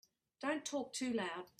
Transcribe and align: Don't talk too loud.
Don't 0.41 0.65
talk 0.65 0.93
too 0.93 1.13
loud. 1.13 1.45